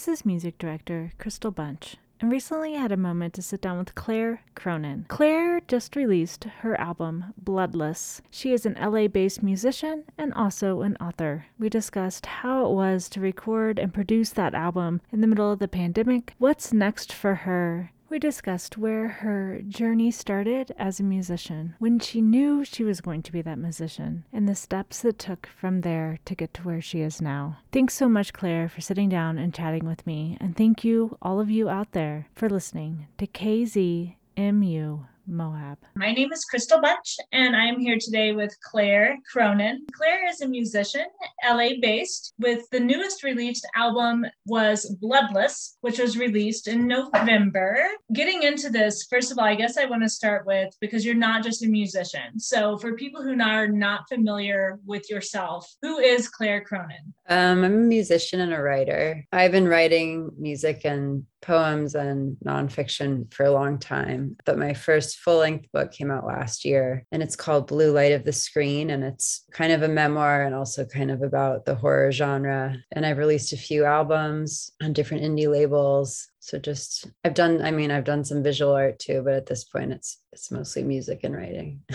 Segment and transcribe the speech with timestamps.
[0.00, 3.94] This is music director Crystal Bunch, and recently had a moment to sit down with
[3.94, 5.04] Claire Cronin.
[5.08, 8.22] Claire just released her album Bloodless.
[8.30, 11.44] She is an LA based musician and also an author.
[11.58, 15.58] We discussed how it was to record and produce that album in the middle of
[15.58, 21.76] the pandemic, what's next for her, we discussed where her journey started as a musician,
[21.78, 25.46] when she knew she was going to be that musician, and the steps it took
[25.46, 27.58] from there to get to where she is now.
[27.70, 31.38] Thanks so much, Claire, for sitting down and chatting with me, and thank you, all
[31.38, 35.78] of you out there, for listening to KZMU Moab.
[35.94, 39.86] My name is Crystal Bunch, and I'm here today with Claire Cronin.
[39.92, 41.06] Claire is a musician,
[41.48, 47.78] LA based, with the newest released album was Bloodless, which was released in November.
[48.12, 51.14] Getting into this, first of all, I guess I want to start with because you're
[51.14, 52.38] not just a musician.
[52.38, 57.14] So, for people who are not familiar with yourself, who is Claire Cronin?
[57.28, 59.24] Um, I'm a musician and a writer.
[59.32, 65.18] I've been writing music and poems and nonfiction for a long time, but my first
[65.18, 68.90] full length book came out last year and it's called Blue Light of the Screen.
[68.90, 72.76] And it's kind of a memoir and also kind of about the horror genre.
[72.92, 76.28] And I've released a few albums on different indie labels.
[76.40, 79.64] So just I've done, I mean, I've done some visual art too, but at this
[79.64, 81.80] point it's it's mostly music and writing.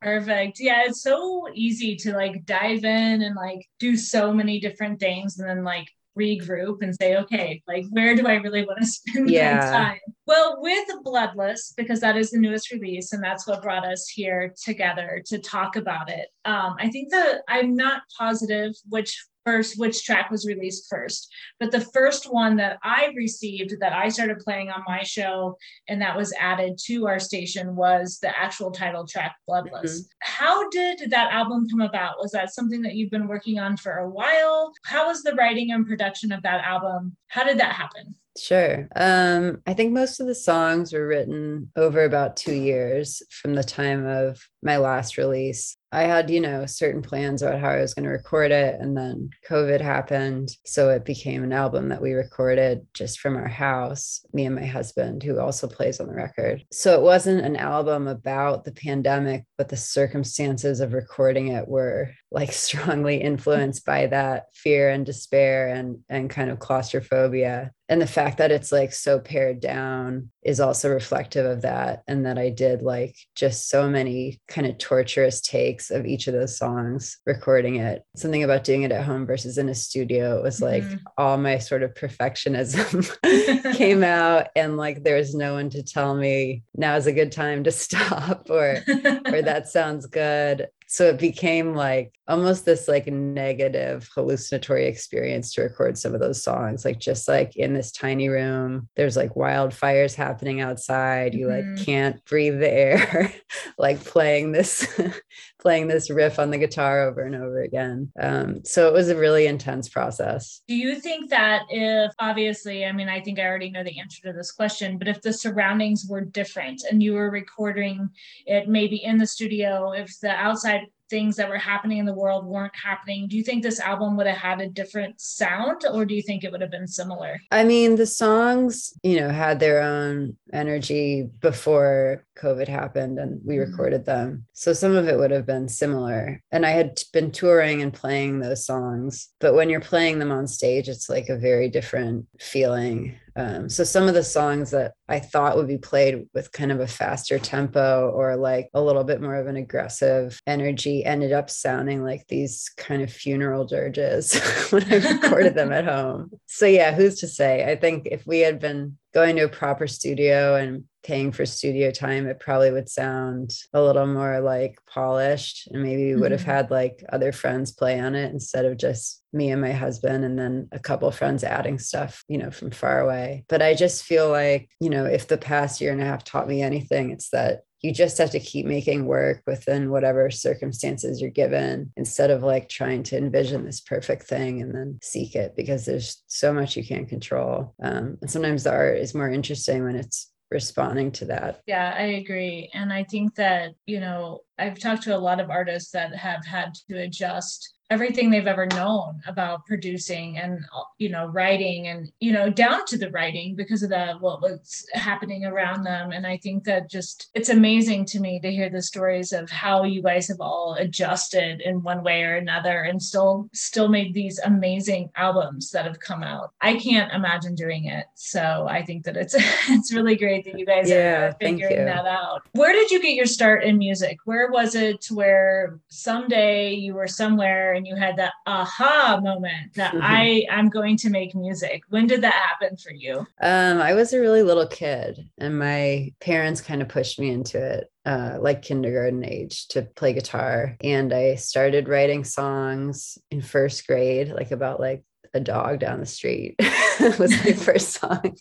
[0.00, 0.60] Perfect.
[0.60, 5.38] Yeah, it's so easy to like dive in and like do so many different things
[5.38, 9.30] and then like regroup and say, okay, like where do I really want to spend
[9.30, 9.56] yeah.
[9.56, 10.00] my time?
[10.26, 14.52] Well, with Bloodless, because that is the newest release and that's what brought us here
[14.62, 16.28] together to talk about it.
[16.44, 21.32] Um, I think that I'm not positive which first which track was released first.
[21.60, 25.56] But the first one that i received that i started playing on my show
[25.88, 30.00] and that was added to our station was the actual title track bloodless.
[30.00, 30.06] Mm-hmm.
[30.20, 32.16] how did that album come about?
[32.20, 34.72] Was that something that you've been working on for a while?
[34.84, 37.16] How was the writing and production of that album?
[37.28, 38.14] How did that happen?
[38.38, 38.88] Sure.
[38.94, 43.64] Um, I think most of the songs were written over about two years from the
[43.64, 45.76] time of my last release.
[45.92, 48.78] I had, you know, certain plans about how I was going to record it.
[48.80, 50.50] And then COVID happened.
[50.66, 54.66] So it became an album that we recorded just from our house, me and my
[54.66, 56.64] husband, who also plays on the record.
[56.72, 62.10] So it wasn't an album about the pandemic, but the circumstances of recording it were
[62.30, 68.06] like strongly influenced by that fear and despair and and kind of claustrophobia and the
[68.06, 72.50] fact that it's like so pared down is also reflective of that and that i
[72.50, 77.76] did like just so many kind of torturous takes of each of those songs recording
[77.76, 80.96] it something about doing it at home versus in a studio it was like mm-hmm.
[81.18, 83.04] all my sort of perfectionism
[83.76, 87.64] came out and like there's no one to tell me now is a good time
[87.64, 88.82] to stop or
[89.26, 95.62] or that sounds good so it became like almost this like negative hallucinatory experience to
[95.62, 100.14] record some of those songs like just like in this tiny room there's like wildfires
[100.14, 101.74] happening outside you mm-hmm.
[101.74, 103.32] like can't breathe the air
[103.78, 104.86] like playing this
[105.60, 109.16] playing this riff on the guitar over and over again um, so it was a
[109.16, 113.70] really intense process do you think that if obviously i mean i think i already
[113.70, 117.30] know the answer to this question but if the surroundings were different and you were
[117.30, 118.08] recording
[118.46, 120.75] it maybe in the studio if the outside
[121.08, 124.26] things that were happening in the world weren't happening, do you think this album would
[124.26, 127.40] have had a different sound or do you think it would have been similar?
[127.50, 133.56] I mean, the songs, you know, had their own energy before COVID happened and we
[133.56, 133.70] mm-hmm.
[133.70, 134.46] recorded them.
[134.52, 136.42] So some of it would have been similar.
[136.52, 140.46] And I had been touring and playing those songs, but when you're playing them on
[140.46, 143.16] stage, it's like a very different feeling.
[143.36, 146.80] Um, so some of the songs that I thought would be played with kind of
[146.80, 151.50] a faster tempo or like a little bit more of an aggressive energy ended up
[151.50, 156.30] sounding like these kind of funeral dirges when I recorded them at home.
[156.46, 157.70] So yeah, who's to say?
[157.70, 161.90] I think if we had been going to a proper studio and paying for studio
[161.90, 165.68] time, it probably would sound a little more like polished.
[165.68, 166.50] And maybe we would have mm-hmm.
[166.50, 170.38] had like other friends play on it instead of just me and my husband and
[170.38, 173.44] then a couple friends adding stuff, you know, from far away.
[173.48, 176.48] But I just feel like, you know, if the past year and a half taught
[176.48, 181.30] me anything, it's that you just have to keep making work within whatever circumstances you're
[181.30, 185.84] given instead of like trying to envision this perfect thing and then seek it because
[185.84, 187.74] there's so much you can't control.
[187.80, 191.62] Um, and sometimes the art is more interesting when it's responding to that.
[191.66, 192.70] Yeah, I agree.
[192.72, 196.44] And I think that, you know, I've talked to a lot of artists that have
[196.46, 200.60] had to adjust everything they've ever known about producing and
[200.98, 204.84] you know writing and you know down to the writing because of the what was
[204.92, 206.10] happening around them.
[206.10, 209.84] And i think that just it's amazing to me to hear the stories of how
[209.84, 214.38] you guys have all adjusted in one way or another and still still made these
[214.40, 216.50] amazing albums that have come out.
[216.60, 218.06] I can't imagine doing it.
[218.14, 219.34] So i think that it's
[219.68, 222.42] it's really great that you guys yeah, are figuring that out.
[222.52, 224.18] Where did you get your start in music?
[224.24, 229.74] Where was it to where someday you were somewhere and you had that aha moment
[229.74, 230.04] that mm-hmm.
[230.04, 231.82] I am going to make music.
[231.88, 233.26] When did that happen for you?
[233.40, 237.58] Um, I was a really little kid, and my parents kind of pushed me into
[237.58, 237.90] it.
[238.04, 244.28] Uh, like kindergarten age to play guitar and i started writing songs in first grade
[244.28, 245.02] like about like
[245.34, 246.54] a dog down the street
[247.18, 248.36] was my first song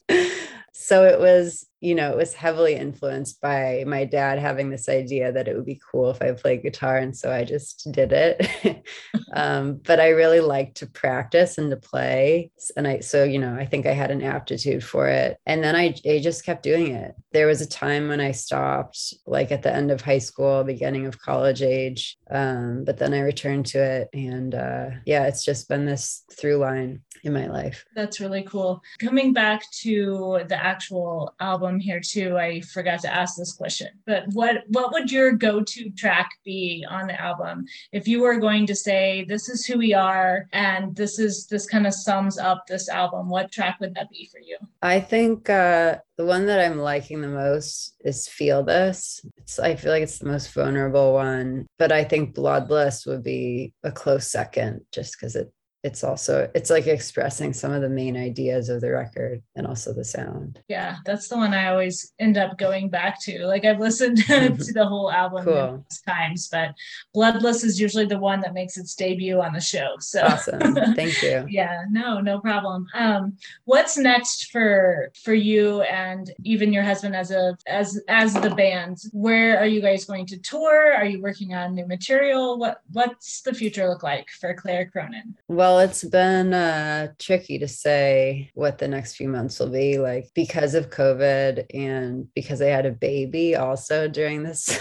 [0.78, 5.32] so it was you know, it was heavily influenced by my dad having this idea
[5.32, 6.98] that it would be cool if I played guitar.
[6.98, 8.84] And so I just did it.
[9.34, 12.50] um, but I really liked to practice and to play.
[12.76, 15.38] And I, so, you know, I think I had an aptitude for it.
[15.46, 17.14] And then I, I just kept doing it.
[17.34, 21.06] There was a time when I stopped, like at the end of high school, beginning
[21.06, 22.18] of college age.
[22.32, 24.10] Um, but then I returned to it.
[24.12, 27.86] And uh, yeah, it's just been this through line in my life.
[27.96, 28.82] That's really cool.
[29.00, 32.38] Coming back to the actual album here too.
[32.38, 37.08] I forgot to ask this question, but what what would your go-to track be on
[37.08, 41.20] the album if you were going to say this is who we are and this
[41.20, 43.30] is this kind of sums up this album?
[43.30, 44.58] What track would that be for you?
[44.82, 49.26] I think uh, the one that I'm liking the most is Feel This.
[49.38, 53.74] It's I feel like it's the most vulnerable one, but I think Bloodless would be
[53.84, 55.52] a close second just because it
[55.86, 59.94] it's also it's like expressing some of the main ideas of the record and also
[59.94, 60.60] the sound.
[60.68, 63.46] Yeah that's the one i always end up going back to.
[63.46, 65.86] Like i've listened to the whole album cool.
[66.08, 66.74] times but
[67.14, 70.24] bloodless is usually the one that makes its debut on the show so.
[70.24, 70.74] Awesome.
[70.96, 71.46] Thank you.
[71.56, 72.88] Yeah no no problem.
[72.96, 78.50] Um what's next for for you and even your husband as a as as the
[78.50, 78.98] band?
[79.12, 80.94] Where are you guys going to tour?
[80.96, 82.58] Are you working on new material?
[82.58, 85.38] What what's the future look like for claire cronin?
[85.48, 89.98] Well well, it's been uh, tricky to say what the next few months will be
[89.98, 94.80] like because of COVID and because I had a baby also during this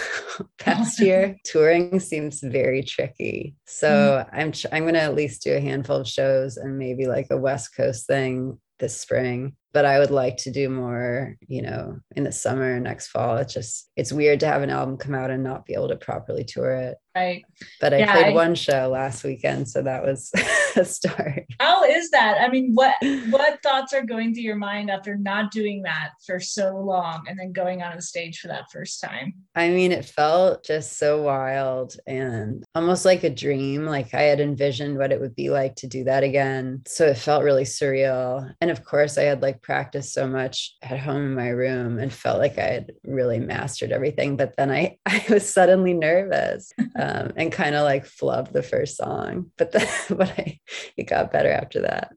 [0.61, 1.37] past year.
[1.44, 3.56] Touring seems very tricky.
[3.67, 4.37] So mm-hmm.
[4.37, 7.37] I'm I'm going to at least do a handful of shows and maybe like a
[7.37, 12.23] West Coast thing this spring but I would like to do more, you know, in
[12.23, 13.37] the summer next fall.
[13.38, 15.97] It's just it's weird to have an album come out and not be able to
[15.97, 16.97] properly tour it.
[17.15, 17.44] Right.
[17.81, 20.32] But I yeah, played I, one show last weekend, so that was
[20.76, 21.44] a start.
[21.61, 22.38] How is that?
[22.41, 22.94] I mean, what
[23.31, 27.38] what thoughts are going through your mind after not doing that for so long and
[27.38, 29.35] then going on the stage for that first time?
[29.55, 33.87] I mean, it felt just so wild and almost like a dream.
[33.87, 36.82] Like I had envisioned what it would be like to do that again.
[36.87, 38.53] So it felt really surreal.
[38.61, 42.12] And of course, I had like practiced so much at home in my room and
[42.12, 44.37] felt like I had really mastered everything.
[44.37, 48.96] But then I, I was suddenly nervous um, and kind of like flubbed the first
[48.96, 49.50] song.
[49.56, 50.61] But then, but I,
[50.96, 52.12] it got better after that.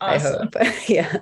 [0.00, 0.54] I hope.
[0.88, 1.18] yeah.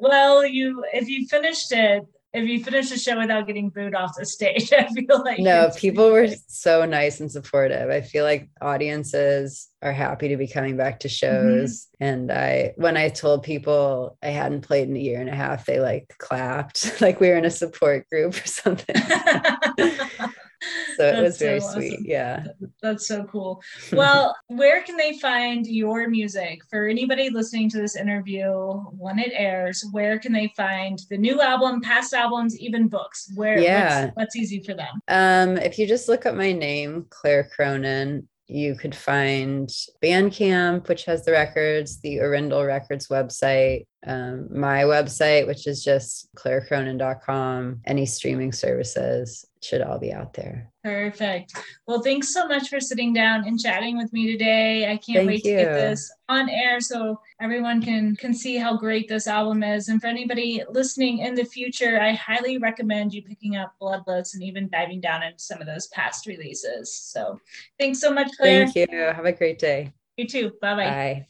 [0.00, 2.04] well, you if you finished it,
[2.34, 5.70] if you finish the show without getting booed off the stage, I feel like no,
[5.76, 7.88] people were so nice and supportive.
[7.88, 11.14] I feel like audiences are happy to be coming back to mm-hmm.
[11.14, 11.86] shows.
[12.00, 12.04] Mm-hmm.
[12.04, 15.64] And I, when I told people I hadn't played in a year and a half,
[15.64, 18.96] they like clapped, like we were in a support group or something.
[20.96, 21.80] so it was very so awesome.
[21.80, 22.00] sweet.
[22.02, 22.44] Yeah.
[22.82, 23.62] That's so cool.
[23.92, 26.60] Well, where can they find your music?
[26.70, 28.52] For anybody listening to this interview
[28.96, 33.30] when it airs, where can they find the new album, past albums, even books?
[33.34, 34.04] Where yeah.
[34.04, 35.00] what's, what's easy for them?
[35.08, 39.68] Um, if you just look up my name, Claire Cronin, you could find
[40.02, 46.28] Bandcamp, which has the records, the Arundel Records website, um, my website, which is just
[46.34, 50.70] clairecronin.com, any streaming services should all be out there.
[50.84, 51.54] Perfect.
[51.86, 54.86] Well, thanks so much for sitting down and chatting with me today.
[54.86, 55.56] I can't Thank wait you.
[55.56, 59.88] to get this on air so everyone can can see how great this album is.
[59.88, 64.42] And for anybody listening in the future, I highly recommend you picking up Bloodless and
[64.42, 66.92] even diving down into some of those past releases.
[66.92, 67.40] So,
[67.78, 68.66] thanks so much, Claire.
[68.68, 68.98] Thank you.
[68.98, 69.92] Have a great day.
[70.16, 70.52] You too.
[70.60, 70.84] Bye-bye.
[70.84, 71.26] Bye.